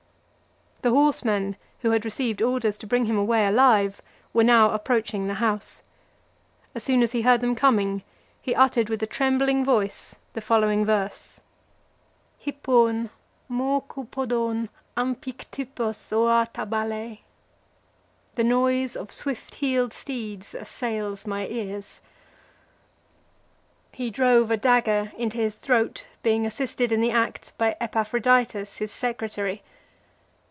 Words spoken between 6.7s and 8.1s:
As soon as he heard them coming,